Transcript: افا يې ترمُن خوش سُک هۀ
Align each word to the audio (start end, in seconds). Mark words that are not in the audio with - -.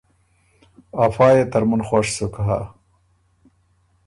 افا 1.05 1.27
يې 1.35 1.43
ترمُن 1.51 1.81
خوش 1.87 2.07
سُک 2.17 2.35
هۀ 2.47 2.59